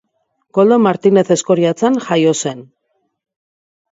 [0.57, 2.65] Koldo Martinez Eskoriatzan jaio zen.